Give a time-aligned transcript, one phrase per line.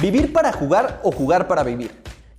[0.00, 1.90] ¿Vivir para jugar o jugar para vivir?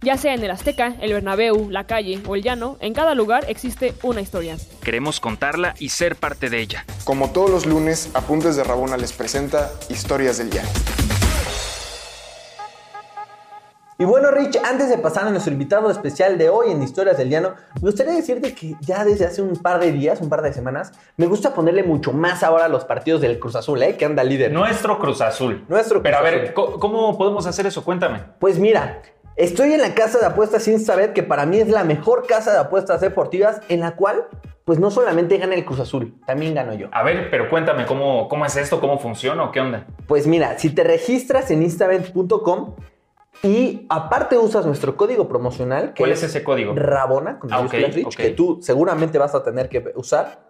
[0.01, 3.43] Ya sea en el Azteca, el Bernabéu, la calle o el llano, en cada lugar
[3.49, 4.55] existe una historia.
[4.81, 6.85] Queremos contarla y ser parte de ella.
[7.03, 10.69] Como todos los lunes, Apuntes de Rabona les presenta Historias del Llano.
[14.01, 17.29] Y bueno, Rich, antes de pasar a nuestro invitado especial de hoy en Historias del
[17.29, 20.53] Llano, me gustaría decirte que ya desde hace un par de días, un par de
[20.53, 23.97] semanas, me gusta ponerle mucho más ahora a los partidos del Cruz Azul, ¿eh?
[23.97, 24.53] Que anda líder.
[24.53, 25.65] Nuestro Cruz Azul.
[25.67, 26.53] Nuestro Cruz Pero a ver, Azul.
[26.53, 27.83] ¿cómo- ¿cómo podemos hacer eso?
[27.83, 28.21] Cuéntame.
[28.39, 29.01] Pues mira,
[29.35, 32.53] estoy en la casa de apuestas sin saber que para mí es la mejor casa
[32.53, 34.27] de apuestas deportivas en la cual,
[34.63, 36.87] pues no solamente gana el Cruz Azul, también gano yo.
[36.93, 38.79] A ver, pero cuéntame, ¿cómo, cómo es esto?
[38.79, 39.87] ¿Cómo funciona o qué onda?
[40.07, 42.75] Pues mira, si te registras en instabet.com
[43.43, 46.73] y aparte usas nuestro código promocional, que ¿Cuál es ese código?
[46.75, 48.15] Rabona, con Ah, mayúsculas ok, Rich, ok.
[48.15, 50.47] que tú seguramente vas a tener que usar.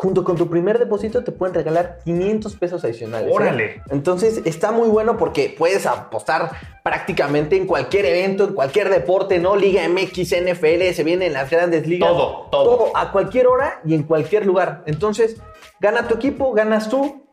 [0.00, 3.28] Junto con tu primer depósito te pueden regalar 500 pesos adicionales.
[3.28, 3.32] ¿eh?
[3.34, 3.82] Órale.
[3.90, 6.52] Entonces está muy bueno porque puedes apostar
[6.84, 9.56] prácticamente en cualquier evento, en cualquier deporte, ¿no?
[9.56, 12.10] Liga MX, NFL, se vienen las grandes ligas.
[12.10, 12.96] Todo, todo.
[12.96, 14.84] a cualquier hora y en cualquier lugar.
[14.86, 15.42] Entonces,
[15.80, 17.26] gana tu equipo, ganas tú,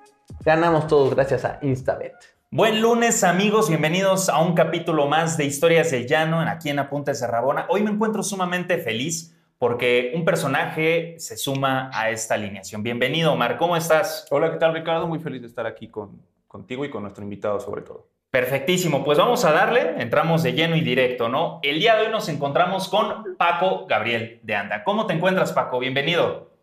[0.43, 2.15] ganamos todos gracias a Instabet.
[2.55, 6.79] Buen lunes amigos, bienvenidos a un capítulo más de Historias del Llano en- aquí en
[6.79, 7.65] Apuntes de Rabona.
[7.67, 12.81] Hoy me encuentro sumamente feliz porque un personaje se suma a esta alineación.
[12.81, 14.25] Bienvenido Omar, ¿cómo estás?
[14.31, 15.05] Hola, ¿qué tal Ricardo?
[15.05, 18.07] Muy feliz de estar aquí con, contigo y con nuestro invitado sobre todo.
[18.31, 21.59] Perfectísimo, pues vamos a darle, entramos de lleno y directo, ¿no?
[21.61, 24.85] El día de hoy nos encontramos con Paco Gabriel de Anda.
[24.85, 25.79] ¿Cómo te encuentras Paco?
[25.79, 26.54] Bienvenido.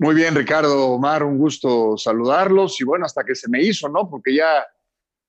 [0.00, 4.08] Muy bien, Ricardo, Omar, un gusto saludarlos y bueno, hasta que se me hizo, ¿no?
[4.08, 4.64] Porque ya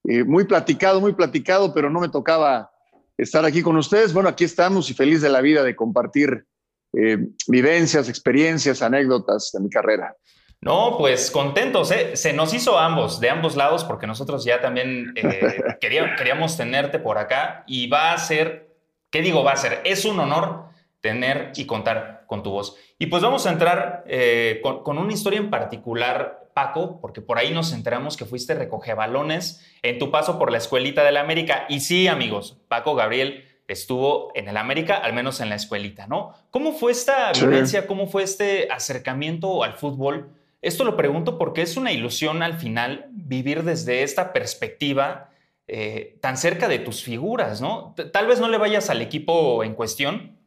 [0.08, 2.72] eh, muy platicado, muy platicado, pero no me tocaba
[3.18, 4.14] estar aquí con ustedes.
[4.14, 6.46] Bueno, aquí estamos y feliz de la vida de compartir
[6.94, 10.16] eh, vivencias, experiencias, anécdotas de mi carrera.
[10.62, 12.16] No, pues contentos, ¿eh?
[12.16, 16.98] Se nos hizo ambos, de ambos lados, porque nosotros ya también eh, quería- queríamos tenerte
[16.98, 18.70] por acá y va a ser,
[19.10, 19.82] ¿qué digo va a ser?
[19.84, 22.78] Es un honor tener y contar con tu voz.
[22.98, 27.38] Y pues vamos a entrar eh, con, con una historia en particular, Paco, porque por
[27.38, 31.66] ahí nos enteramos que fuiste recogebalones en tu paso por la escuelita del América.
[31.68, 36.34] Y sí, amigos, Paco Gabriel estuvo en el América, al menos en la escuelita, ¿no?
[36.52, 37.46] ¿Cómo fue esta Sí.
[37.46, 37.86] vivencia?
[37.86, 40.30] ¿Cómo fue este acercamiento al fútbol?
[40.62, 45.28] Esto lo pregunto porque es una ilusión al final vivir desde esta perspectiva
[45.68, 47.94] eh, tan cerca de tus figuras, ¿no?
[47.98, 50.38] T- Tal vez no le vayas al equipo en cuestión,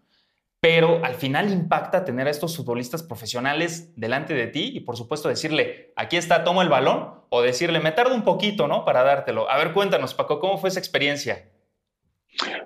[0.65, 5.29] pero al final impacta tener a estos futbolistas profesionales delante de ti y por supuesto
[5.29, 8.83] decirle, aquí está, tomo el balón, o decirle, me tardo un poquito, ¿no?
[8.87, 9.51] Para dártelo.
[9.51, 11.51] A ver, cuéntanos, Paco, ¿cómo fue esa experiencia?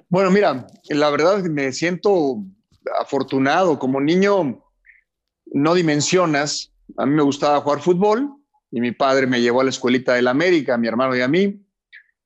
[0.09, 2.37] Bueno, mira, la verdad me siento
[3.01, 3.81] afortunado.
[3.81, 4.63] Como niño,
[5.47, 6.73] no dimensionas.
[6.99, 8.31] A mí me gustaba jugar fútbol
[8.71, 11.27] y mi padre me llevó a la escuelita del América, a mi hermano y a
[11.27, 11.67] mí.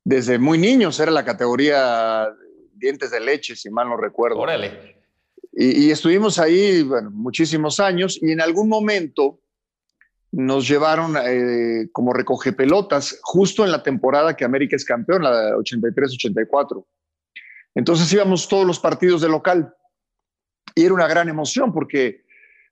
[0.04, 2.28] Desde muy niños era la categoría
[2.74, 4.38] dientes de leche, si mal no recuerdo.
[4.38, 4.91] Órale.
[5.52, 9.42] Y, y estuvimos ahí bueno, muchísimos años y en algún momento
[10.32, 15.54] nos llevaron eh, como recoge pelotas justo en la temporada que América es campeón, la
[15.56, 16.84] 83-84.
[17.74, 19.74] Entonces íbamos todos los partidos de local
[20.74, 22.24] y era una gran emoción porque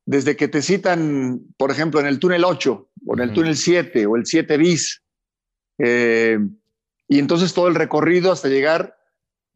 [0.07, 4.07] desde que te citan, por ejemplo, en el túnel 8 o en el túnel 7
[4.07, 5.03] o el 7 bis,
[5.79, 6.39] eh,
[7.07, 8.97] y entonces todo el recorrido hasta llegar,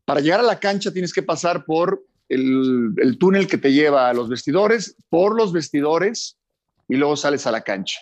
[0.05, 4.09] para llegar a la cancha tienes que pasar por el, el túnel que te lleva
[4.09, 6.39] a los vestidores, por los vestidores
[6.89, 8.01] y luego sales a la cancha.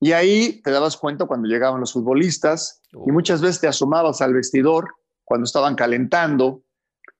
[0.00, 4.34] Y ahí te dabas cuenta cuando llegaban los futbolistas y muchas veces te asomabas al
[4.34, 4.94] vestidor
[5.24, 6.62] cuando estaban calentando,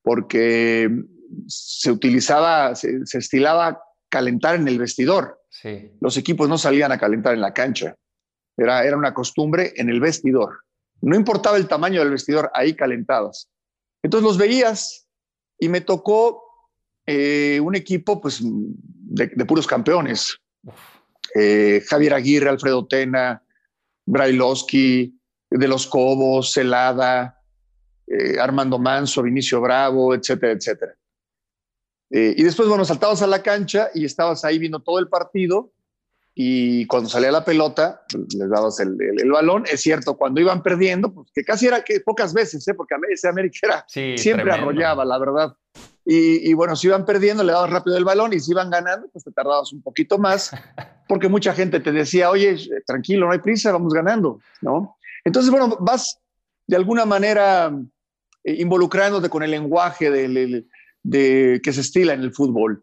[0.03, 0.91] porque
[1.47, 5.41] se utilizaba, se, se estilaba calentar en el vestidor.
[5.49, 5.93] Sí.
[6.01, 7.97] Los equipos no salían a calentar en la cancha.
[8.57, 10.61] Era, era una costumbre en el vestidor.
[11.01, 13.49] No importaba el tamaño del vestidor, ahí calentabas.
[14.03, 15.04] Entonces los veías
[15.65, 16.43] y me tocó
[17.07, 20.39] eh, un equipo pues, de, de puros campeones.
[21.35, 23.43] Eh, Javier Aguirre, Alfredo Tena,
[24.05, 27.41] Brailovsky, de los Cobos, Celada,
[28.07, 30.95] eh, Armando Manso, Vinicio Bravo, etcétera, etcétera.
[32.11, 35.73] Y después, bueno, saltabas a la cancha y estabas ahí viendo todo el partido
[36.35, 38.03] y cuando salía la pelota,
[38.37, 39.65] les dabas el, el- el balón.
[39.71, 42.75] Es cierto, cuando iban perdiendo, pues que casi era que pocas veces, ¿eh?
[42.75, 44.71] porque ese América era, Sí, siempre tremendo.
[44.71, 45.55] arrollaba, la verdad.
[46.05, 49.09] Y, y bueno, si iban perdiendo, le dabas rápido el balón y si iban ganando,
[49.09, 50.51] pues te tardabas un poquito más,
[51.09, 54.97] porque mucha gente te decía, oye, tranquilo, no hay prisa, vamos ganando, ¿no?
[55.25, 56.21] Entonces, bueno, vas
[56.67, 57.73] de alguna manera
[58.43, 60.69] eh, involucrándote con el lenguaje del- del-
[61.03, 62.83] de, que se estila en el fútbol.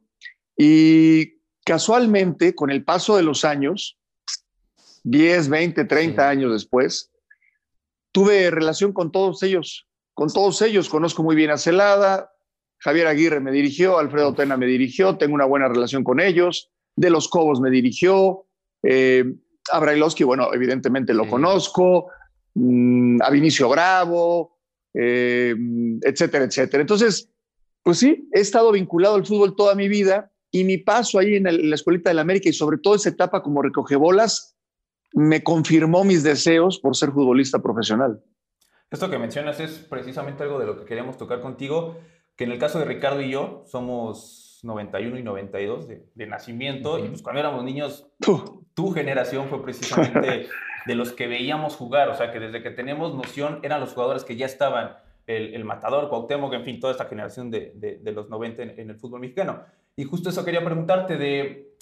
[0.57, 1.40] Y
[1.75, 3.97] casualmente, con el paso de los años,
[5.05, 6.27] 10, 20, 30 Sí.
[6.27, 7.11] años después,
[8.11, 10.89] tuve relación con todos ellos, con todos ellos.
[10.89, 12.29] Conozco muy bien a Celada,
[12.79, 17.09] Javier Aguirre me dirigió, Alfredo Tena me dirigió, tengo una buena relación con ellos, De
[17.09, 18.45] los Cobos me dirigió,
[18.83, 19.23] eh,
[19.71, 21.29] a Brailovsky, bueno, evidentemente lo Sí.
[21.29, 22.07] conozco,
[22.55, 24.57] mm, a Vinicio Bravo,
[24.93, 25.55] eh,
[26.01, 26.81] etcétera, etcétera.
[26.81, 27.29] Entonces,
[27.81, 31.47] pues sí, he estado vinculado al fútbol toda mi vida y mi paso ahí en,
[31.47, 34.57] el- en la Escuelita del América y sobre todo esa etapa como recogebolas
[35.13, 38.23] me confirmó mis deseos por ser futbolista profesional.
[38.89, 41.97] Esto que mencionas es precisamente algo de lo que queríamos tocar contigo,
[42.35, 46.99] que en el caso de Ricardo y yo somos 91 y 92 de, de nacimiento,
[46.99, 48.07] y pues cuando éramos niños,
[48.73, 50.47] tu generación fue precisamente
[50.85, 54.23] de los que veíamos jugar, o sea que desde que tenemos noción eran los jugadores
[54.23, 54.95] que ya estaban,
[55.27, 58.79] el, el Matador, Cuauhtémoc, en fin, toda esta generación de, de- de los 90 en,
[58.79, 59.63] en el fútbol mexicano.
[59.95, 61.75] Y justo eso quería preguntarte de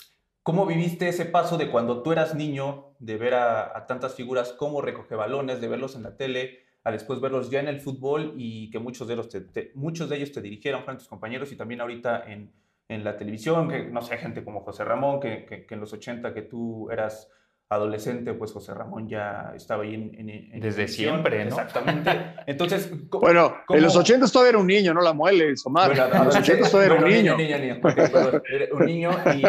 [0.44, 4.82] cómo viviste ese paso de cuando tú eras niño, de ver a, tantas figuras como
[4.82, 8.70] recoge balones, de verlos en la tele, a después verlos ya en el fútbol y
[8.72, 9.16] que muchos de,
[9.54, 12.52] te- muchos de ellos te dirigieran, fueron tus compañeros y también ahorita en,
[12.88, 15.94] en la televisión, que no sé, gente como José Ramón, que, que- que en los
[15.94, 17.30] 80 que tú eras
[17.72, 20.16] adolescente, pues José Ramón ya estaba ahí en...
[20.20, 21.50] en- en Desde siempre, ¿no?
[21.50, 22.12] Exactamente.
[22.48, 23.78] Entonces, Bueno, ¿Cómo?
[23.78, 25.96] en los 80 todavía era un niño, no la mueles, Omar.
[25.96, 27.38] bueno, en los 80 todavía era un niño.
[27.38, 29.44] niño, niño, ok, perdón, era un niño y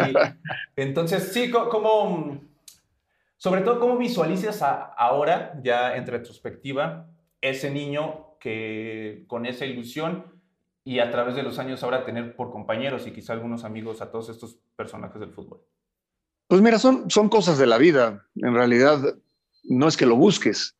[0.75, 2.39] entonces sí, ¿cómo,
[3.37, 7.07] sobre todo, cómo visualizas a- ahora, ya en retrospectiva,
[7.41, 10.25] ese niño que con esa ilusión
[10.83, 14.11] y a través de los años ahora tener por compañeros y quizá algunos amigos a
[14.11, 15.61] todos estos personajes del fútbol?
[16.51, 18.27] Pues mira, son, son cosas de la vida.
[18.35, 19.15] En realidad,
[19.63, 20.75] no es que lo busques,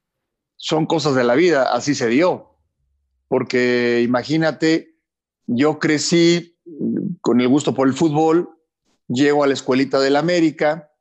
[0.57, 2.57] son cosas de la vida, así se dio.
[3.29, 4.97] Porque imagínate,
[5.47, 6.59] yo crecí
[7.21, 8.49] con el gusto por el fútbol,
[9.07, 10.91] llego a la escuelita del América,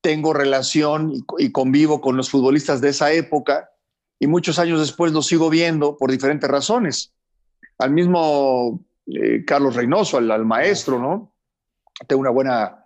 [0.00, 3.70] tengo relación y, y convivo con los futbolistas de esa época
[4.18, 7.14] y muchos años después los sigo viendo por diferentes razones.
[7.78, 11.32] Al mismo eh, Carlos Reynoso, al, al maestro, ¿no?
[12.08, 12.83] Tengo una buena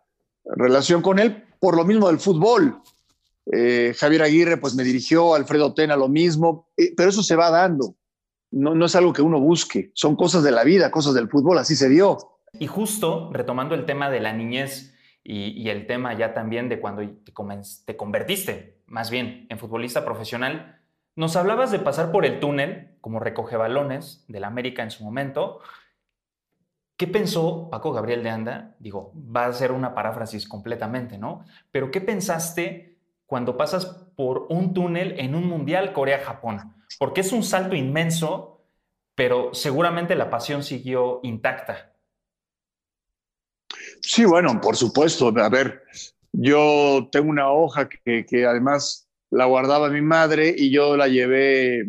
[0.57, 2.81] relación con él por lo mismo del fútbol.
[3.51, 7.51] Eh, Javier Aguirre pues me dirigió, Alfredo Tena lo mismo, eh, pero eso se va
[7.51, 7.95] dando.
[8.51, 11.59] No, no es algo que uno busque, son cosas de la vida, cosas del fútbol,
[11.59, 12.19] así se dio.
[12.59, 17.03] Y justo retomando el tema de la niñez y, el tema ya también de cuando
[17.03, 17.33] te,
[17.85, 20.81] te convertiste, más bien, en futbolista profesional,
[21.17, 25.61] nos hablabas de pasar por el túnel como recoge balones del América en su momento.
[26.99, 28.77] ¿Qué pensó Paco Gabriel de Anda?
[28.81, 31.47] Digo, va a ser una paráfrasis completamente, ¿no?
[31.73, 33.87] Pero ¿qué pensaste cuando pasas
[34.17, 36.75] por un túnel en un Mundial Corea-Japón?
[36.99, 38.65] Porque es un salto inmenso,
[39.17, 41.95] pero seguramente la pasión siguió intacta.
[44.03, 45.29] Sí, bueno, por supuesto.
[45.39, 45.83] A ver,
[46.33, 51.87] yo tengo una hoja que, que además la guardaba mi madre y yo la llevé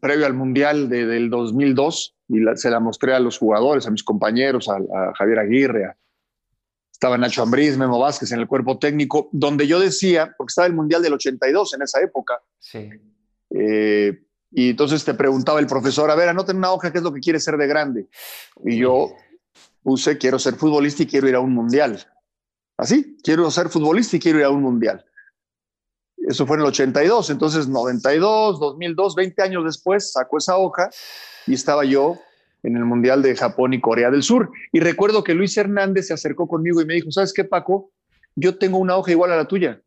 [0.00, 3.90] previo al Mundial de- del 2002 y la- se la mostré a los jugadores, a
[3.90, 5.96] mis compañeros, a, a Javier Aguirre, a-
[6.92, 10.74] estaba Nacho Ambriz, Memo Vázquez en el cuerpo técnico, donde yo decía, porque estaba el
[10.74, 12.88] Mundial del 82 en esa época, Sí.
[13.50, 17.12] eh, y entonces te preguntaba el profesor, a ver, anoten una hoja, ¿qué es lo
[17.12, 18.08] que quieres ser de grande?
[18.64, 19.12] Y yo
[19.82, 22.06] puse, quiero ser futbolista y quiero ir a un mundial.
[22.78, 25.04] Así, quiero ser futbolista y quiero ir a un mundial.
[26.16, 30.88] Eso fue en el 82, entonces 92, 2002, 20 años después sacó esa hoja
[31.46, 32.18] y estaba yo
[32.62, 34.50] en el Mundial de Japón y Corea del Sur.
[34.72, 37.90] Y recuerdo que Luis Hernández se acercó conmigo y me dijo, ¿sabes qué, Paco?
[38.34, 39.80] Yo tengo una hoja igual a la tuya.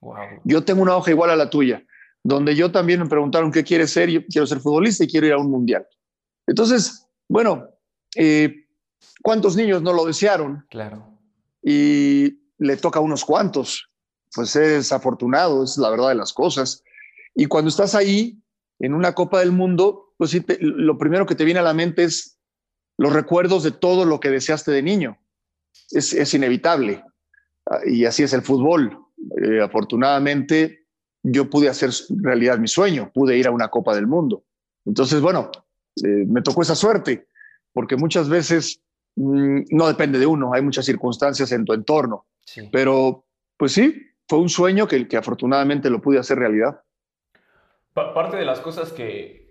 [0.00, 0.16] Wow.
[0.44, 1.84] Yo tengo una hoja igual a la tuya,
[2.22, 5.32] donde yo también me preguntaron qué quieres ser, yo quiero ser futbolista y quiero ir
[5.32, 5.86] a un mundial.
[6.46, 7.68] Entonces, bueno,
[8.16, 8.66] eh,
[9.22, 10.66] ¿cuántos niños no lo desearon?
[10.68, 11.18] Claro.
[11.62, 13.88] Y le toca a unos cuantos.
[14.34, 16.82] Pues es afortunado, es la verdad de las cosas.
[17.34, 18.38] Y cuando estás ahí,
[18.80, 21.74] en una Copa del Mundo, pues sí, te- lo primero que te viene a la
[21.74, 22.38] mente es
[22.98, 25.18] los recuerdos de todo lo que deseaste de niño.
[25.90, 27.02] Es, es inevitable.
[27.66, 28.98] Ah, Y así es el fútbol.
[29.42, 30.86] Eh, afortunadamente,
[31.22, 31.90] yo pude hacer
[32.22, 34.44] realidad mi sueño, pude ir a una Copa del Mundo.
[34.84, 35.50] Entonces, bueno,
[36.04, 37.28] eh, me tocó esa suerte,
[37.72, 38.80] porque muchas veces
[39.16, 42.68] mm, no depende de uno, hay muchas circunstancias en tu entorno, Sí.
[42.70, 43.24] pero
[43.56, 46.82] pues sí, fue un sueño que, que afortunadamente lo pude hacer realidad.
[47.94, 49.43] Pa- parte de las cosas que,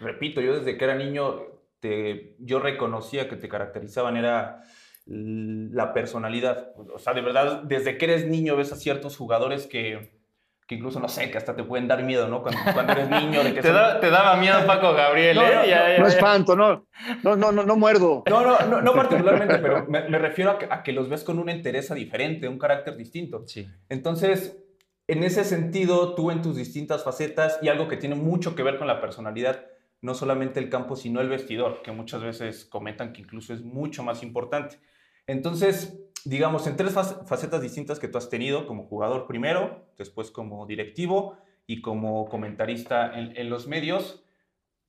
[0.00, 1.42] repito, yo desde que era niño,
[1.80, 4.62] te, yo reconocía que te caracterizaban era
[5.06, 6.72] la personalidad.
[6.94, 10.18] O sea, de verdad, desde que eres niño ves a ciertos jugadores que,
[10.66, 12.42] que incluso, no sé, que hasta te pueden dar miedo, ¿no?
[12.42, 15.42] Cuando, cuando eres niño, de que Te, son- da- te daba miedo Paco Gabriel, No,
[15.42, 15.54] ¿eh?
[15.56, 16.14] no, Ya, ya, No ya.
[16.14, 16.86] espanto, no,
[17.24, 18.22] no, no, no, no muerdo.
[18.28, 21.24] No, no, no, no particularmente, pero me, me refiero a que, a que los ves
[21.24, 23.42] con una entereza diferente, un carácter distinto.
[23.48, 23.66] Sí.
[23.88, 24.62] Entonces,
[25.08, 28.78] en ese sentido, tú en tus distintas facetas y algo que tiene mucho que ver
[28.78, 29.66] con la personalidad,
[30.02, 34.02] no solamente el campo, sino el vestidor, que muchas veces comentan que incluso es mucho
[34.02, 34.78] más importante.
[35.26, 40.66] Entonces, digamos, en tres facetas distintas que tú has tenido, como jugador primero, después como
[40.66, 44.24] directivo y como comentarista en, los medios,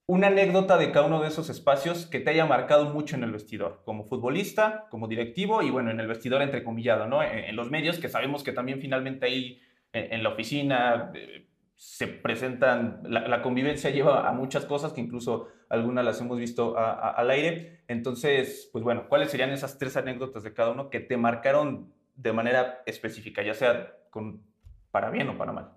[0.08, 3.32] una anécdota de cada uno de esos espacios que te haya marcado mucho en el
[3.32, 7.22] vestidor, como futbolista, como directivo y bueno, en el vestidor entrecomillado, ¿no?
[7.22, 9.62] En, los medios, que sabemos que también finalmente ahí
[9.94, 11.48] en, la oficina eh,
[11.81, 17.29] se presentan, la, convivencia lleva a muchas cosas que incluso algunas las hemos visto al
[17.31, 17.83] aire.
[17.88, 22.33] Entonces, pues bueno, ¿cuáles serían esas tres anécdotas de cada uno que te marcaron de
[22.33, 24.43] manera específica, ya sea con,
[24.91, 25.71] para bien o para mal?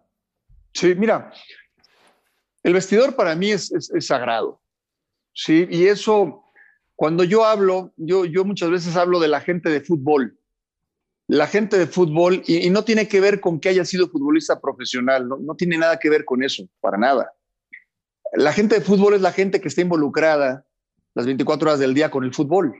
[0.75, 1.32] Sí, mira,
[2.62, 4.61] el vestidor para mí es, sagrado.
[5.32, 6.44] Sí, y eso,
[6.96, 10.38] cuando yo hablo, yo, yo muchas veces hablo de la gente de fútbol.
[11.26, 15.26] La gente de fútbol, y, no tiene que ver con que haya sido futbolista profesional,
[15.28, 17.33] no, tiene nada que ver con eso, para nada.
[18.35, 20.66] La gente de fútbol es la gente que está involucrada
[21.14, 22.75] las 24 horas del día con el fútbol,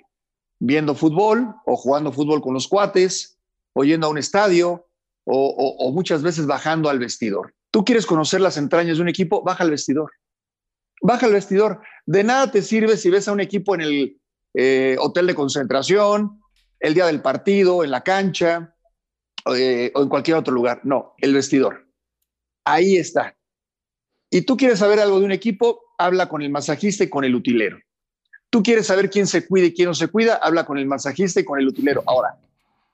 [0.59, 3.39] viendo fútbol o jugando fútbol con los cuates,
[3.73, 4.89] o yendo a un estadio,
[5.25, 7.55] o, muchas veces bajando al vestidor.
[7.71, 10.13] Tú quieres conocer las entrañas de un equipo, baja al vestidor.
[11.01, 11.81] Baja al vestidor.
[12.05, 14.21] De nada te sirve si ves a un equipo en el
[14.55, 16.41] eh, hotel de concentración,
[16.85, 18.75] el día del partido, en la cancha
[19.57, 20.83] eh, o en cualquier otro lugar.
[20.85, 21.87] No, el vestidor.
[22.63, 23.35] Ahí está.
[24.29, 27.35] Y tú quieres saber algo de un equipo, habla con el masajista y con el
[27.35, 27.79] utilero.
[28.51, 31.41] Tú quieres saber quién se cuida y quién no se cuida, habla con el masajista
[31.41, 32.03] y con el utilero.
[32.07, 32.37] Ahora,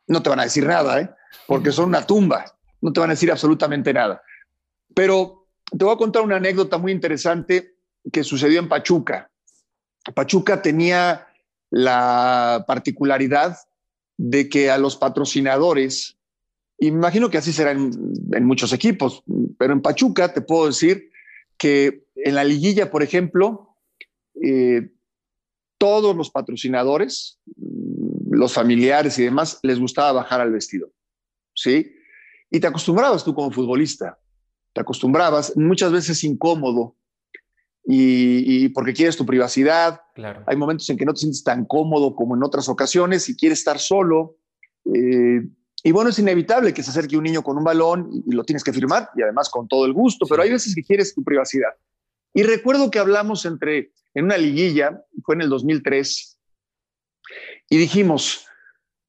[0.07, 1.11] no te van a decir nada, ¿eh?
[1.49, 2.45] porque son una tumba,
[2.81, 4.23] no te van a decir absolutamente nada.
[4.95, 7.75] Pero te voy a contar una anécdota muy interesante
[8.13, 9.29] que sucedió en Pachuca.
[10.15, 11.27] Pachuca tenía
[11.71, 13.59] la particularidad
[14.23, 16.19] de que a los patrocinadores,
[16.79, 19.25] imagino que así será en, muchos equipos,
[19.59, 21.11] pero en Pachuca te puedo decir
[21.57, 23.77] que en la liguilla, por ejemplo,
[24.43, 24.91] eh,
[25.79, 27.39] todos los patrocinadores,
[28.31, 30.93] los familiares y demás, les gustaba bajar al vestido.
[31.55, 31.91] ¿Sí?
[32.51, 34.19] Y te acostumbrabas tú como futbolista.
[34.75, 36.95] Te acostumbrabas, muchas veces incómodo,
[37.85, 40.01] y, porque quieres tu privacidad.
[40.15, 40.43] Claro.
[40.47, 43.59] Hay momentos en que no te sientes tan cómodo como en otras ocasiones y quieres
[43.59, 44.37] estar solo.
[44.95, 45.43] Eh,
[45.83, 48.63] y bueno, es inevitable que se acerque un niño con un balón y, lo tienes
[48.63, 51.71] que firmar, y además con todo el gusto, pero hay veces que quieres tu privacidad.
[52.35, 56.39] Y recuerdo que hablamos entre, en una liguilla, fue en el 2003,
[57.71, 58.47] y dijimos,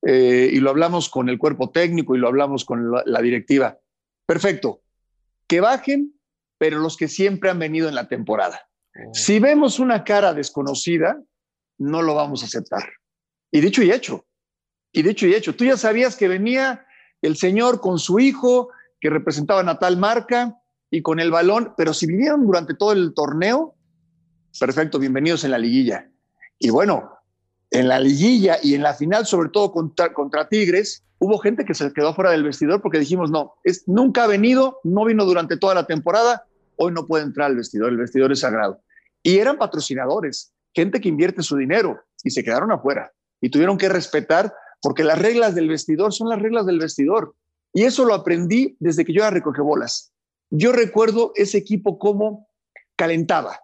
[0.03, 3.79] eh, y lo hablamos con el cuerpo técnico y lo hablamos con la, directiva,
[4.25, 4.81] perfecto,
[5.47, 6.13] que bajen,
[6.61, 8.69] pero los que siempre han venido en la temporada.
[8.95, 9.11] Oh.
[9.15, 11.19] Si vemos una cara desconocida,
[11.79, 12.83] no lo vamos a aceptar.
[13.49, 14.27] Y dicho y hecho,
[14.91, 16.85] y dicho y hecho, tú ya sabías que venía
[17.23, 20.55] el señor con su hijo, que representaban a tal marca,
[20.91, 23.73] y con el balón, pero si vinieron durante todo el torneo,
[24.59, 26.11] perfecto, bienvenidos en la liguilla.
[26.59, 27.09] Y bueno,
[27.71, 31.73] en la liguilla y en la final, sobre todo contra, contra Tigres, hubo gente que
[31.73, 35.57] se quedó fuera del vestidor porque dijimos, no, es, nunca ha venido, no vino durante
[35.57, 36.45] toda la temporada,
[36.81, 38.81] hoy no puede entrar al vestidor, el vestidor es sagrado.
[39.23, 43.89] Y eran patrocinadores, gente que invierte su dinero y se quedaron afuera y tuvieron que
[43.89, 47.35] respetar porque las reglas del vestidor son las reglas del vestidor.
[47.73, 50.11] Y eso lo aprendí desde que yo era bolas.
[50.49, 52.49] Yo recuerdo ese equipo como
[52.95, 53.61] calentaba.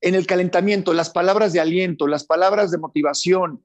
[0.00, 3.62] En el calentamiento, las palabras de aliento, las palabras de motivación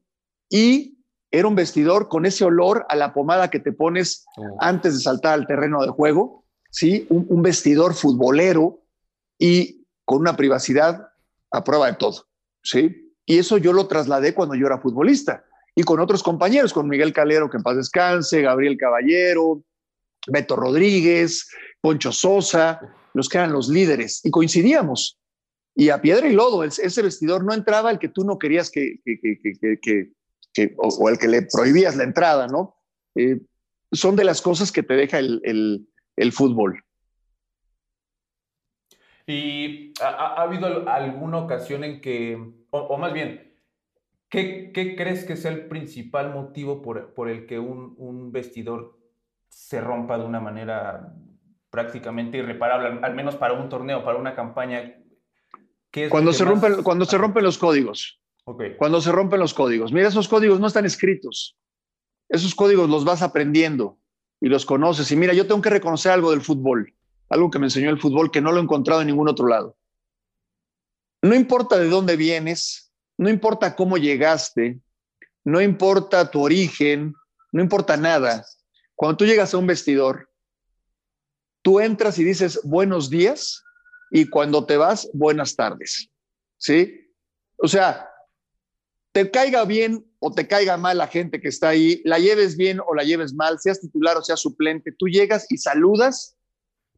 [0.49, 0.97] y
[1.31, 4.57] era un vestidor con ese olor a la pomada que te pones oh.
[4.59, 7.07] antes de saltar al terreno de juego, ¿sí?
[7.09, 8.81] Un, vestidor futbolero
[9.37, 11.09] y con una privacidad
[11.51, 12.27] a prueba de todo,
[12.63, 13.13] ¿sí?
[13.25, 15.43] Y eso yo lo trasladé cuando yo era futbolista
[15.75, 19.63] y con otros compañeros, con Miguel Calero, que en paz descanse, Gabriel Caballero,
[20.27, 21.49] Beto Rodríguez,
[21.81, 22.79] Poncho Sosa,
[23.13, 25.19] los que eran los líderes, y coincidíamos.
[25.75, 29.01] Y a piedra y lodo, ese vestidor no entraba el que tú no querías que,
[29.03, 32.77] que, o, el que le prohibías la entrada, ¿no?
[33.15, 33.41] Eh,
[33.91, 35.87] son de las cosas que te deja el,
[36.31, 36.84] fútbol.
[39.27, 42.37] ¿Y ha, habido alguna ocasión en que,
[42.69, 43.53] o, más bien,
[44.29, 48.99] ¿qué, crees que es el principal motivo por, por el que un, un, vestidor
[49.49, 51.13] se rompa de una manera
[51.71, 54.95] prácticamente irreparable, al menos para un torneo, para una campaña.
[56.09, 58.21] cuando, se rompen, cuando se rompen los códigos.
[58.45, 58.75] Okay.
[58.77, 59.91] Cuando se rompen los códigos.
[59.91, 61.57] Mira, esos códigos no están escritos.
[62.29, 63.97] Esos códigos los vas aprendiendo
[64.39, 65.11] y los conoces.
[65.11, 66.93] Y mira, yo tengo que reconocer algo del fútbol,
[67.29, 69.77] algo que me enseñó el fútbol que no lo he encontrado en ningún otro lado.
[71.21, 74.79] No importa de dónde vienes, no importa cómo llegaste,
[75.43, 77.13] no importa tu origen,
[77.51, 78.45] no importa nada.
[78.95, 80.29] Cuando tú llegas a un vestidor,
[81.61, 83.63] tú entras y dices buenos días
[84.11, 86.09] y cuando te vas, buenas tardes.
[86.57, 87.11] ¿Sí?
[87.57, 88.09] O sea,
[89.11, 92.79] te caiga bien o te caiga mal la gente que está ahí, la lleves bien
[92.85, 96.34] o la lleves mal, seas titular o seas suplente, tú llegas y saludas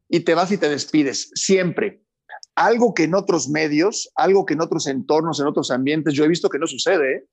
[0.08, 2.02] y te vas y te despides, siempre.
[2.54, 6.28] Algo que en otros medios, algo que en otros entornos, en otros ambientes, yo he
[6.28, 7.16] visto que no sucede.
[7.16, 7.26] ¿eh?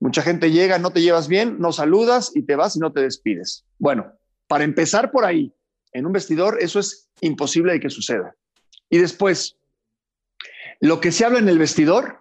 [0.00, 3.00] Mucha gente llega, no te llevas bien, no saludas y te vas y no te
[3.00, 3.64] despides.
[3.78, 4.12] Bueno,
[4.48, 5.54] para empezar por ahí,
[5.92, 8.34] en un vestidor, eso es imposible de que suceda.
[8.90, 9.56] Y después,
[10.80, 12.20] lo que se habla en el vestidor,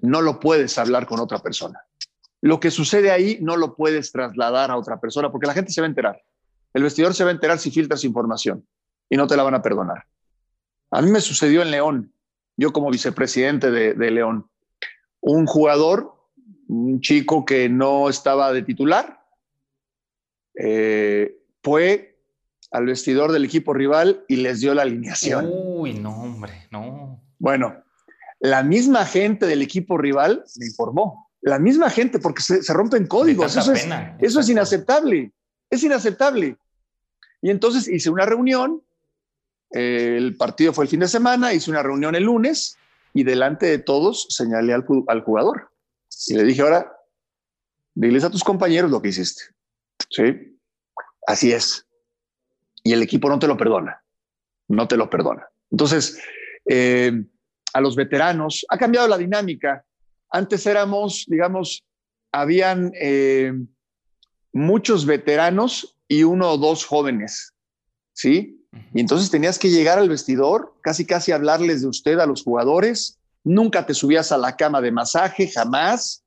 [0.00, 1.80] no lo puedes hablar con otra persona.
[2.40, 5.80] Lo que sucede ahí no lo puedes trasladar a otra persona porque la gente se
[5.80, 6.22] va a enterar.
[6.74, 8.66] El vestidor se va a enterar si filtras información
[9.08, 10.04] y no te la van a perdonar.
[10.90, 12.12] A mí me sucedió en León,
[12.56, 14.46] yo como vicepresidente de, León,
[15.20, 16.14] un jugador,
[16.68, 19.20] un chico que no estaba de titular,
[20.54, 22.18] eh, fue
[22.70, 25.48] al vestidor del equipo rival y les dio la alineación.
[25.50, 27.22] Uy, no, hombre, no.
[27.38, 27.82] Bueno,
[28.40, 31.30] la misma gente del equipo rival me informó.
[31.40, 33.56] La misma gente, porque se, rompen códigos.
[33.56, 33.86] Eso, es,
[34.20, 35.32] eso es inaceptable.
[35.68, 36.56] Es inaceptable.
[37.42, 38.82] Y entonces hice una reunión.
[39.70, 41.52] el partido fue el fin de semana.
[41.52, 42.78] Hice una reunión el lunes
[43.12, 45.70] y delante de todos señalé al, jugador.
[46.28, 46.96] Y le dije, ahora,
[47.94, 49.42] diles a tus compañeros lo que hiciste.
[50.08, 50.56] Sí,
[51.26, 51.86] así es.
[52.84, 54.02] Y el equipo no te lo perdona.
[54.68, 55.46] No te lo perdona.
[55.70, 56.22] Entonces,
[56.64, 57.24] eh,
[57.72, 58.64] a los veteranos.
[58.68, 59.84] Ha cambiado la dinámica.
[60.30, 61.84] Antes éramos, digamos,
[62.30, 63.52] habían eh,
[64.52, 67.54] muchos veteranos y uno o dos jóvenes,
[68.12, 68.58] ¿sí?
[68.94, 73.18] Y entonces tenías que llegar al vestidor, casi casi hablarles de usted a los jugadores.
[73.44, 76.24] Nunca te subías a la cama de masaje, jamás.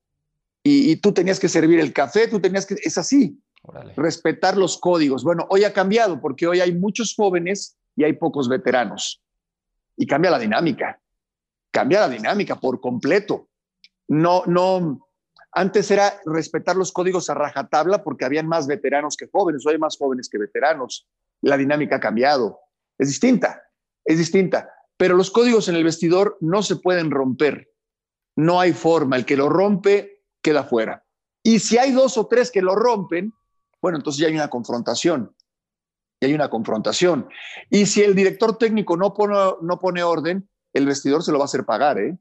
[0.63, 2.75] Y, tú tenías que servir el café, tú tenías que...
[2.83, 3.39] Es así.
[3.95, 5.23] Respetar los códigos.
[5.23, 9.21] Bueno, hoy ha cambiado porque hoy hay muchos jóvenes y hay pocos veteranos.
[9.95, 10.99] Y cambia la dinámica
[11.75, 13.49] cambia la dinámica por completo.
[14.07, 15.04] No, no,
[15.55, 19.79] antes era respetar los códigos a rajatabla porque habían más veteranos que jóvenes, hoy hay
[19.79, 21.07] más jóvenes que veteranos.
[21.41, 22.59] La dinámica ha cambiado.
[22.97, 23.63] Es distinta,
[24.03, 24.69] es distinta.
[24.97, 27.69] Pero los códigos en el vestidor no se pueden romper.
[28.35, 29.15] No hay forma.
[29.15, 31.05] El que lo rompe queda fuera.
[31.41, 33.31] Y si hay dos o tres que lo rompen,
[33.81, 35.33] bueno, entonces ya hay una confrontación.
[36.19, 37.29] Y hay una confrontación.
[37.69, 41.43] Y si el director técnico no pone, no pone orden, el vestidor se lo va
[41.43, 42.17] a hacer pagar, ¿eh?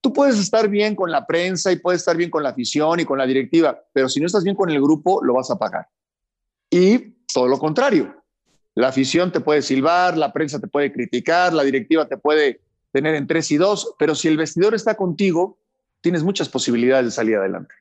[0.00, 3.04] Tú puedes estar bien con la prensa y puedes estar bien con la afición y
[3.04, 5.88] con la directiva, pero si no estás bien con el grupo, lo vas a pagar.
[6.70, 8.14] Y todo lo contrario.
[8.74, 12.60] La afición te puede silbar, la prensa te puede criticar, la directiva te puede
[12.92, 15.58] tener en tres y dos, pero si el vestidor está contigo,
[16.00, 17.74] tienes muchas posibilidades de salir adelante.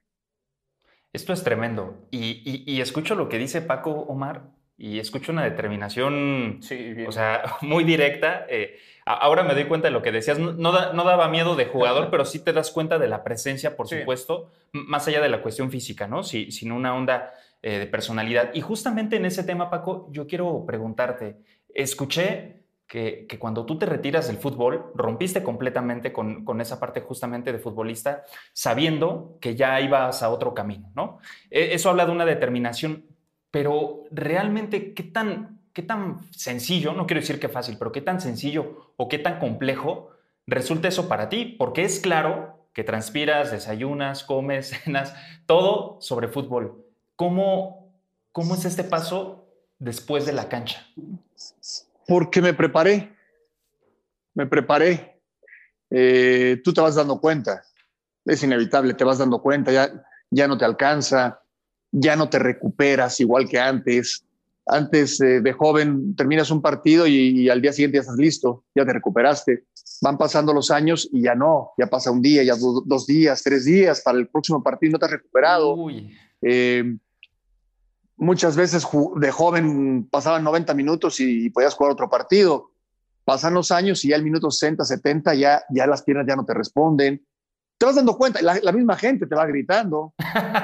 [1.14, 2.08] Esto es tremendo.
[2.12, 6.60] Y, escucho lo que dice Paco Omar y escucho una determinación,
[7.08, 8.46] o sea, muy directa.
[8.50, 10.38] Eh, Ahora me doy cuenta de lo que decías.
[10.38, 14.52] No, daba miedo de jugador, pero sí te das cuenta de la presencia, por supuesto,
[14.74, 16.24] más allá de la cuestión física, ¿no?
[16.24, 18.54] Sí, sin una onda eh, de personalidad.
[18.54, 21.38] Y justamente en ese tema, Paco, yo quiero preguntarte.
[21.74, 27.54] Escuché que, cuando tú te retiras del fútbol, rompiste completamente con, con, esa parte justamente
[27.54, 31.20] de futbolista, sabiendo que ya ibas a otro camino, ¿no?
[31.50, 33.06] E, eso habla de una determinación,
[33.58, 38.22] pero realmente, ¿qué tan qué tan sencillo, no quiero decir que fácil, pero qué tan
[38.22, 40.12] sencillo o qué tan complejo
[40.46, 45.16] resulta eso para ti, porque es claro que transpiras, desayunas, comes, cenas,
[45.48, 46.84] todo sobre fútbol.
[47.16, 47.92] ¿Cómo,
[48.32, 49.48] cómo es este paso
[49.80, 50.86] después de la cancha?
[52.08, 53.16] Porque me preparé,
[54.36, 55.20] me preparé.
[55.90, 57.64] Eh, tú te vas dando cuenta,
[58.24, 59.90] es inevitable, te vas dando cuenta, ya,
[60.30, 61.42] ya no te alcanza,
[61.92, 64.26] ya no te recuperas igual que antes,
[64.66, 68.86] antes eh, de joven terminas un partido y, al día siguiente ya estás listo, ya
[68.86, 69.64] te recuperaste.
[70.02, 73.66] Van pasando los años y ya no, ya pasa un día, ya dos días, tres
[73.66, 75.76] días, para el próximo partido no te has recuperado.
[76.42, 76.98] Eh,
[78.18, 82.72] muchas veces de joven pasaban 90 minutos y, podías jugar otro partido.
[83.24, 86.46] Pasan los años y ya el minuto 60, 70 ya, ya las piernas ya no
[86.46, 87.26] te responden.
[87.78, 90.14] Te vas dando cuenta, la, misma gente te va gritando,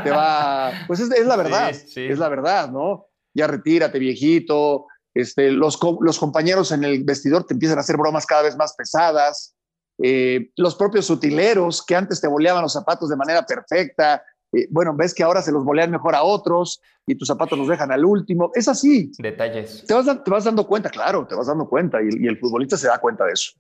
[0.04, 3.08] te va, pues es, la verdad, es la verdad, ¿no?
[3.34, 4.88] ya retírate, viejito.
[5.13, 8.73] Este, los, los compañeros en el vestidor te empiezan a hacer bromas cada vez más
[8.76, 9.56] pesadas.
[10.02, 14.95] Eh, los propios utileros que antes te boleaban los zapatos de manera perfecta, eh, bueno,
[14.95, 18.04] ves que ahora se los bolean mejor a otros y tus zapatos los dejan al
[18.04, 18.52] último.
[18.56, 19.12] Es así.
[19.19, 19.86] Detalles.
[19.86, 22.88] Te vas, te vas dando cuenta, claro, te vas dando cuenta y, el futbolista se
[22.88, 23.52] da cuenta de eso.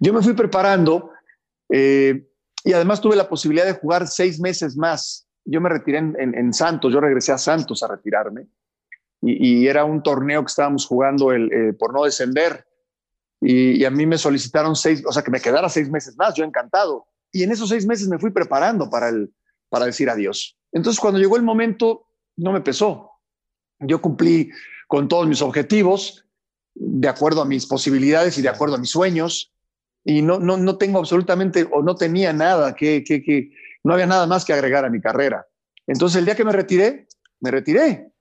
[0.00, 1.10] Yo me fui preparando
[1.70, 2.28] eh,
[2.66, 6.92] y además tuve la posibilidad de jugar seis meses más yo me retiré en, Santos,
[6.92, 8.48] yo regresé a Santos a retirarme.
[9.22, 12.66] y, era un torneo que estábamos jugando el, eh, por no descender.
[13.40, 16.44] Y, a mí me solicitaron seis, o sea, que me quedara seis meses más, yo
[16.44, 17.06] encantado.
[17.32, 19.32] Y en esos seis meses me fui preparando para, el,
[19.68, 20.58] para decir adiós.
[20.72, 23.12] Entonces, cuando llegó el momento, no me pesó.
[23.78, 24.50] Yo cumplí
[24.88, 26.24] con todos mis objetivos,
[26.74, 29.52] de acuerdo a mis posibilidades y de acuerdo a mis sueños.
[30.08, 33.50] Y no, no, no tengo absolutamente, o no tenía nada que, que, que,
[33.82, 35.46] no había nada más que agregar a mi carrera.
[35.84, 37.08] Entonces, el día que me retiré,
[37.40, 38.12] me retiré.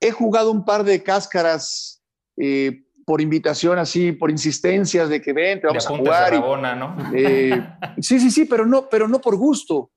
[0.00, 2.02] He jugado un par de cáscaras
[2.36, 6.34] eh, por invitación, así, por insistencias de que ven, te vamos a jugar.
[6.76, 6.96] ¿no?
[7.14, 7.64] Eh,
[8.00, 9.92] sí, sí, sí, pero no, pero no por gusto.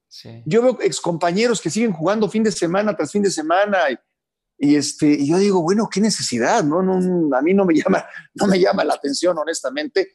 [0.45, 3.79] Yo veo excompañeros que siguen jugando fin de semana tras fin de semana
[4.57, 6.81] y, este, y yo digo, bueno, qué necesidad, ¿no?
[6.81, 10.13] no a mí no me, llama, no me llama la atención, honestamente.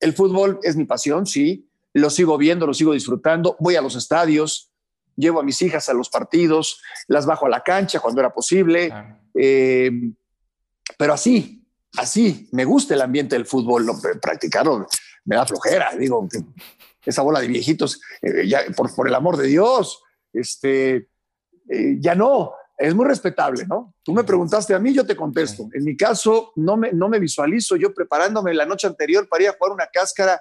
[0.00, 3.96] El fútbol es mi pasión, sí, lo sigo viendo, lo sigo disfrutando, voy a los
[3.96, 4.72] estadios,
[5.16, 8.92] llevo a mis hijas a los partidos, las bajo a la cancha cuando era posible,
[9.34, 9.90] eh,
[10.96, 11.64] pero así,
[11.96, 14.86] así, me gusta el ambiente del fútbol, lo, practicarlo
[15.24, 16.28] me da flojera, digo,
[17.04, 21.08] esa bola de viejitos, eh, ya, por, el amor de Dios, este,
[21.68, 23.94] eh, ya no, es muy respetable, ¿no?
[24.02, 25.68] Tú me preguntaste a mí, yo te contesto.
[25.74, 29.48] En mi caso, no me, no me visualizo yo preparándome la noche anterior para ir
[29.50, 30.40] a jugar una cáscara,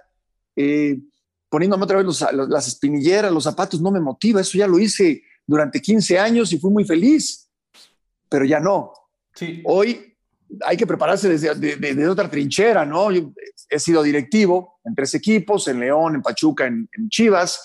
[1.49, 4.39] poniéndome otra vez las espinilleras, los zapatos, no me motiva.
[4.39, 7.49] Eso ya lo hice durante 15 años y fui muy feliz,
[8.30, 8.93] pero ya no.
[9.34, 9.62] Sí.
[9.65, 10.15] Hoy
[10.65, 13.12] hay que prepararse desde, otra trinchera, ¿no?
[13.12, 13.34] Yo
[13.69, 17.62] he sido directivo en tres equipos, en León, en Pachuca, en, Chivas.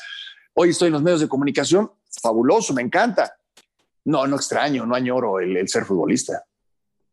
[0.54, 3.32] Hoy estoy en los medios de comunicación, fabuloso, me encanta.
[4.04, 6.44] No, no extraño, no añoro el, ser futbolista.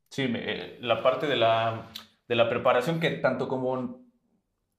[0.09, 1.87] Sí, eh, la parte de la,
[2.27, 4.01] de la preparación que tanto como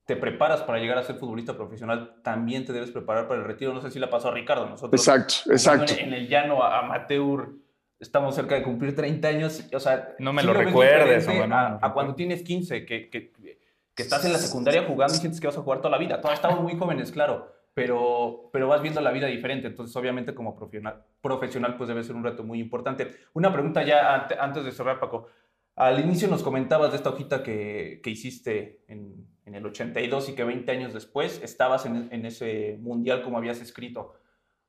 [0.05, 3.72] te preparas para llegar a ser futbolista profesional, también te debes preparar para el retiro.
[3.72, 4.68] No sé si la pasó a Ricardo.
[4.68, 5.94] Nosotros, exacto, exacto.
[5.96, 7.51] En, el llano amateur
[7.98, 9.64] estamos cerca de cumplir 30 años.
[9.72, 11.27] O sea, no me lo recuerdes.
[11.29, 15.46] a, cuando tienes 15, que, que, que, estás en la secundaria jugando y sientes que
[15.46, 16.16] vas a jugar toda la vida.
[16.16, 19.66] Todavía estamos muy jóvenes, claro, pero, pero vas viendo la vida diferente.
[19.68, 23.08] Entonces, obviamente, como profesional, profesional, pues debe ser un reto muy importante.
[23.32, 25.28] Una pregunta ya antes de cerrar, Paco.
[25.74, 30.35] Al inicio nos comentabas de esta hojita que, que hiciste en, en, el 82 y
[30.35, 34.12] que 20 años después estabas en, en, ese mundial como habías escrito.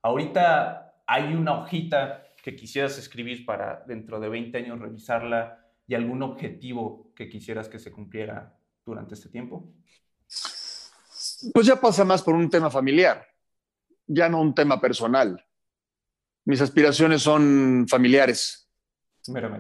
[0.02, 6.24] Ahorita hay una hojita que quisieras escribir para dentro de 20 años revisarla y algún
[6.24, 9.74] objetivo que quisieras que se cumpliera durante este tiempo.
[11.52, 13.26] Pues ya pasa más por un tema familiar,
[14.08, 15.44] ya no un tema personal.
[16.46, 18.64] Mis aspiraciones son familiares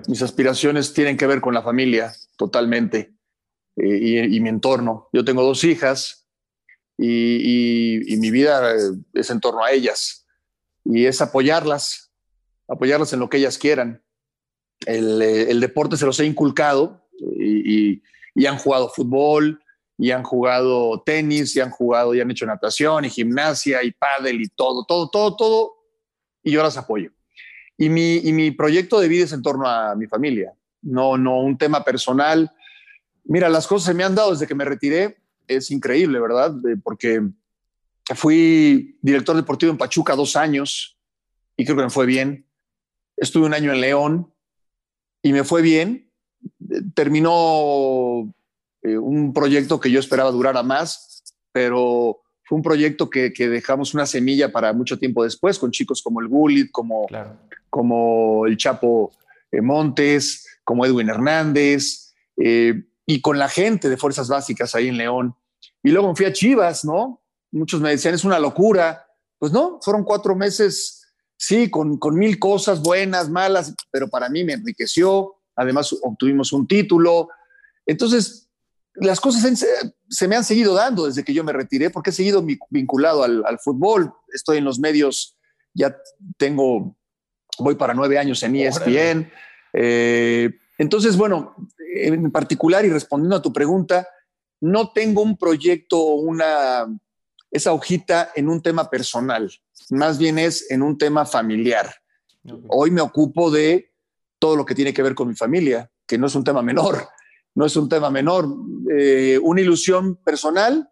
[0.08, 3.13] mis aspiraciones tienen que ver con la familia, totalmente,
[3.78, 5.10] eh, y, mi entorno.
[5.13, 6.28] Yo tengo dos hijas
[6.98, 10.28] y, mi vida eh, es en torno a ellas.
[10.84, 12.12] Y es apoyarlas,
[12.67, 14.04] apoyarlas en lo que ellas quieran.
[14.86, 18.02] El, eh, deporte se los he inculcado y,
[18.46, 19.62] han jugado fútbol,
[19.97, 24.41] y han jugado tenis, y han jugado, y han hecho natación, y gimnasia, y pádel,
[24.41, 25.73] y todo, todo, todo, todo.
[26.43, 27.12] Y yo las apoyo.
[27.77, 31.39] Y mi, y mi proyecto de vida es en torno a mi familia, no, no
[31.39, 32.51] un tema personal.
[33.23, 36.53] Mira, las cosas se me han dado desde que me retiré, es increíble, ¿verdad?
[36.84, 37.21] Porque
[38.15, 40.97] fui director deportivo en Pachuca dos años
[41.58, 42.45] y creo que me fue bien.
[43.17, 44.34] Estuve un año en León
[45.21, 46.12] y me fue bien.
[46.93, 48.34] Terminó
[48.84, 53.93] eh, un proyecto que yo esperaba durara más, pero fue un proyecto que, que, dejamos
[53.93, 57.08] una semilla para mucho tiempo después, con chicos como el Gullit, como,
[57.69, 59.12] como el Chapo
[59.52, 64.98] eh, Montes, como Edwin Hernández, eh, y con la gente de Fuerzas Básicas ahí en
[64.98, 65.36] León.
[65.82, 67.22] Y luego me fui a Chivas, ¿no?
[67.52, 69.06] Muchos me decían, es una locura.
[69.38, 74.43] Pues no, fueron cuatro meses, sí, con, con mil cosas buenas, malas, pero para mí
[74.43, 75.36] me enriqueció.
[75.56, 77.30] Además, obtuvimos un título.
[77.86, 78.42] Entonces,
[78.95, 79.65] las cosas
[80.10, 83.60] se me han seguido dando desde que yo me retiré, porque he seguido vinculado al,
[83.60, 84.13] fútbol.
[84.34, 85.38] Estoy en los medios,
[85.73, 85.97] ya
[86.38, 86.95] tengo,
[87.58, 89.32] voy para nueve años en ESPN.
[89.73, 91.56] Eh, entonces, bueno,
[91.95, 94.08] en particular y respondiendo a tu pregunta,
[94.62, 96.86] no tengo un proyecto o una,
[97.51, 99.51] esa hojita en un tema personal,
[99.89, 101.93] más bien es en un tema familiar.
[102.69, 103.91] Hoy me ocupo de
[104.38, 107.08] todo lo que tiene que ver con mi familia, que no es un tema menor
[107.55, 108.47] no es un tema menor.
[108.91, 110.89] Eh, una ilusión personal,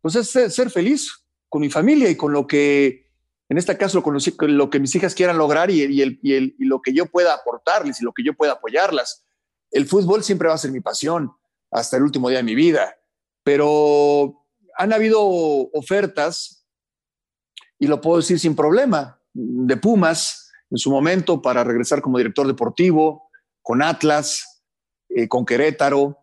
[0.00, 3.10] pues es ser, feliz con mi familia y con lo que,
[3.48, 4.16] en este caso, con
[4.56, 8.12] lo, que mis hijas quieran lograr y, y, lo que yo pueda aportarles y lo
[8.12, 9.24] que yo pueda apoyarlas.
[9.70, 11.32] El fútbol siempre va a ser mi pasión
[11.70, 12.96] hasta el último día de mi vida,
[13.42, 16.66] pero han habido ofertas,
[17.78, 22.46] y lo puedo decir sin problema, de Pumas en su momento para regresar como director
[22.46, 23.30] deportivo,
[23.62, 24.49] con Atlas,
[25.14, 26.18] eh, con Querétaro,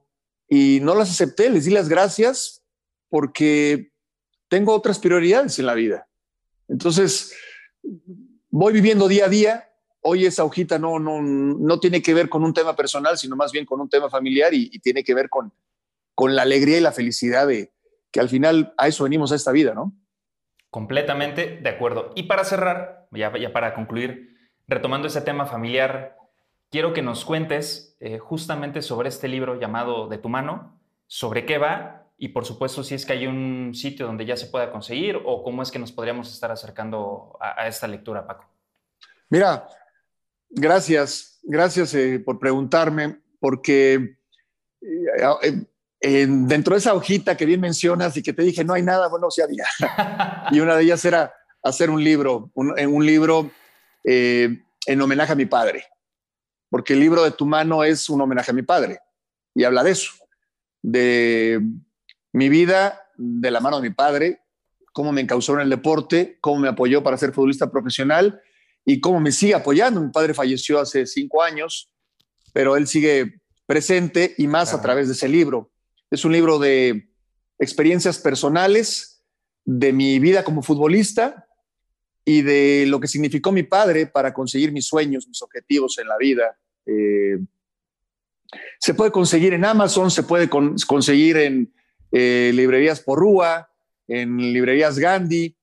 [0.47, 2.63] y no las acepté, les di las gracias
[3.09, 3.91] porque
[4.47, 6.07] tengo otras prioridades en la vida.
[6.67, 7.35] Entonces,
[8.49, 9.69] voy viviendo día a día.
[10.01, 13.51] Hoy esa hojita no, no, no tiene que ver con un tema personal, sino más
[13.51, 15.51] bien con un tema familiar y, tiene que ver con,
[16.15, 17.73] con la alegría y la felicidad de
[18.11, 19.93] que al final a eso venimos a esta vida, ¿no?
[20.69, 22.13] Completamente de acuerdo.
[22.15, 26.16] Y para cerrar, ya para concluir, retomando ese tema familiar,
[26.69, 31.57] quiero que nos cuentes eh, justamente sobre este libro llamado De tu mano, sobre qué
[31.57, 35.19] va y por supuesto si es que hay un sitio donde ya se pueda conseguir
[35.23, 38.45] o cómo es que nos podríamos estar acercando a, a esta lectura, Paco.
[39.29, 39.67] Mira,
[40.49, 44.17] gracias, gracias eh, por preguntarme, porque
[44.81, 45.65] eh,
[46.01, 49.09] eh, dentro de esa hojita que bien mencionas y que te dije no hay nada,
[49.09, 49.65] bueno, sí había.
[50.51, 53.51] y una de ellas era hacer un libro, un, un libro
[54.03, 55.83] en homenaje a mi padre
[56.69, 58.99] porque el libro de tu mano es un homenaje a mi padre
[59.55, 60.13] y habla de eso,
[60.81, 61.61] de
[62.33, 64.41] mi vida de la mano de mi padre,
[64.93, 68.41] cómo me encausó en el deporte, cómo me apoyó para ser futbolista profesional
[68.85, 70.01] y cómo me sigue apoyando.
[70.01, 71.91] Mi padre falleció hace cinco años,
[72.53, 75.71] pero él sigue presente y más a través de ese libro.
[76.09, 77.09] Es un libro de
[77.59, 79.23] experiencias personales,
[79.65, 81.46] de mi vida como futbolista
[82.29, 86.17] y de lo que significó mi padre para conseguir mis sueños, mis objetivos en la
[86.17, 86.57] vida.
[86.85, 87.39] Eh,
[88.79, 91.73] se puede conseguir en Amazon, se puede con, conseguir en
[92.11, 93.69] eh, librerías Porrúa,
[94.09, 95.55] en librerías Gandhi,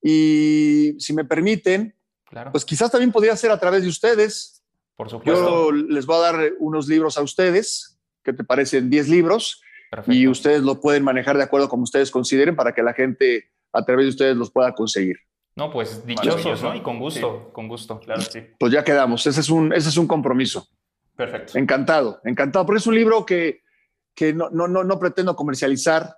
[0.00, 1.96] y si me permiten,
[2.26, 2.52] Claro.
[2.52, 4.62] pues quizás también podría ser a través de ustedes.
[4.94, 5.70] Por supuesto.
[5.70, 10.12] Yo les voy a dar unos libros a ustedes, que te parecen 10 libros, Perfecto.
[10.12, 13.84] y ustedes lo pueden manejar de acuerdo como ustedes consideren para que la gente a
[13.84, 15.16] través de ustedes los pueda conseguir.
[15.56, 16.62] No, pues dichosos.
[16.62, 16.74] ¿no?
[16.74, 18.00] Y con gusto, con gusto.
[18.00, 18.40] Claro, sí.
[18.58, 20.68] Pues ya quedamos, ese es un, ese es un compromiso.
[21.16, 21.56] Perfecto.
[21.58, 23.62] Encantado, encantado, porque es un libro que,
[24.14, 26.16] que no, no, no, no pretendo comercializar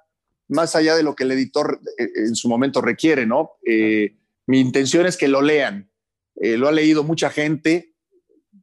[0.49, 3.53] más allá de lo que el editor eh, en su momento requiere, ¿no?
[3.67, 5.91] Eh, mi intención es que lo lean.
[6.37, 7.95] Eh, lo ha leído mucha gente,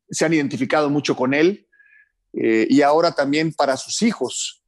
[0.09, 1.67] se han identificado mucho con él
[2.33, 4.63] eh, y ahora también para sus hijos,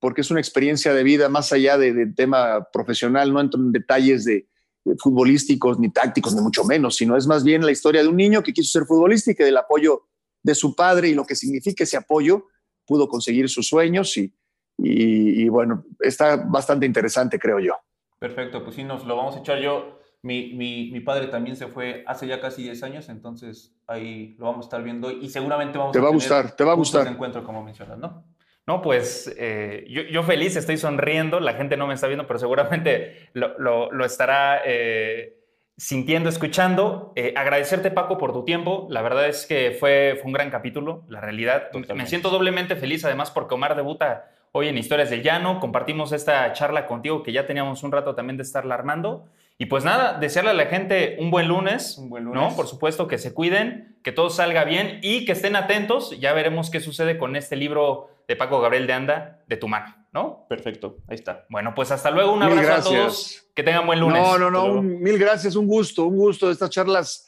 [0.00, 3.70] porque es una experiencia de vida más allá de- del tema profesional, no entro en
[3.72, 4.49] detalles de, de
[4.98, 8.42] futbolísticos ni tácticos, ni mucho menos, sino es más bien la historia de un niño
[8.42, 10.06] que quiso ser futbolista y que del apoyo
[10.42, 12.46] de su padre y lo que significa ese apoyo
[12.86, 14.34] pudo conseguir sus sueños y,
[14.78, 17.74] y- y bueno, está bastante interesante, creo yo.
[18.18, 19.98] Perfecto, pues sí, nos lo vamos a echar yo.
[20.22, 24.46] Mi, mi, mi padre también se fue hace ya casi 10 años, entonces ahí lo
[24.46, 26.74] vamos a estar viendo y seguramente vamos Te va a tener gustar, te va a
[26.74, 27.06] gustar.
[27.06, 28.24] encuentro, como mencionas, ¿no?
[28.70, 32.38] No, pues eh, yo, yo feliz, estoy sonriendo, la gente no me está viendo, pero
[32.38, 35.34] seguramente lo, lo- lo estará eh,
[35.76, 37.12] sintiendo, escuchando.
[37.16, 38.86] Eh, agradecerte, Paco, por tu tiempo.
[38.88, 41.68] La verdad es que fue, fue un gran capítulo, la realidad.
[41.96, 45.58] Me siento doblemente feliz, además, porque Omar debuta hoy en Historias del Llano.
[45.58, 49.26] Compartimos esta charla contigo, que ya teníamos un rato también de estarla armando.
[49.58, 51.98] Y pues nada, desearle a la gente un buen lunes.
[51.98, 52.40] Un buen lunes.
[52.40, 52.54] ¿no?
[52.54, 56.18] Por supuesto, que se cuiden, que todo salga bien y que estén atentos.
[56.20, 59.92] Ya veremos qué sucede con este libro de Paco Gabriel de Anda, de tu mano,
[60.12, 60.46] ¿no?
[60.48, 61.46] Perfecto, ahí está.
[61.48, 64.22] Bueno, pues hasta luego, un Mil abrazo a todos, que tengan buen lunes.
[64.22, 67.26] No, no, no, un- mil gracias, un gusto, un gusto de estas charlas.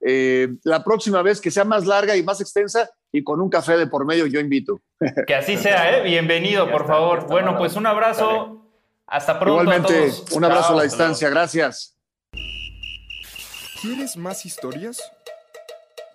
[0.00, 3.76] Eh, la próxima vez que sea más larga y más extensa y con un café
[3.76, 4.80] de por medio, yo invito.
[5.26, 6.02] Que así sea, ¿eh?
[6.04, 7.18] Bienvenido, Ya por está, favor.
[7.18, 8.26] está, bueno, pues un abrazo.
[8.28, 8.60] Dale.
[9.08, 10.32] Hasta pronto a Igualmente, todos.
[10.36, 10.72] un abrazo Chao.
[10.74, 11.98] a la distancia, gracias.
[13.82, 15.02] ¿Quieres más historias?